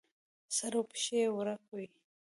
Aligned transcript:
سر 0.55 0.73
او 0.77 0.83
پښې 0.91 1.17
یې 1.21 1.27
ورک 1.37 1.63
وي. 1.73 1.87